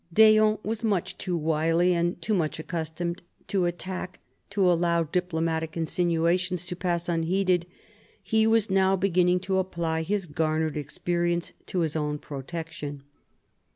D'Eon 0.11 0.57
was 0.63 0.83
much 0.83 1.15
too 1.19 1.37
wily 1.37 1.93
and 1.93 2.19
too 2.23 2.33
much 2.33 2.57
accustomed 2.57 3.21
to 3.45 3.65
attack 3.65 4.17
to 4.49 4.67
allow 4.67 5.03
diplomatic 5.03 5.77
insinuations 5.77 6.65
to 6.65 6.75
pass 6.75 7.07
unheeded. 7.07 7.67
He 8.23 8.47
was 8.47 8.71
now 8.71 8.95
beginning 8.95 9.41
to 9.41 9.59
apply 9.59 10.01
his 10.01 10.25
garnered 10.25 10.75
experience 10.75 11.53
to 11.67 11.81
his 11.81 11.95
own 11.95 12.17
protection. 12.17 13.03